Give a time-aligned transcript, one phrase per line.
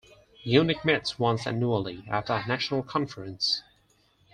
[0.47, 3.61] UniQ meets once annually at a national conference.